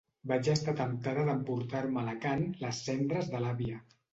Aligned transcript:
Vaig 0.29 0.47
estar 0.53 0.73
temptada 0.79 1.25
d'emportar-me 1.27 2.01
a 2.01 2.05
Alacant 2.07 2.43
les 2.65 2.81
cendres 2.89 3.33
de 3.37 3.45
l'àvia. 3.47 3.79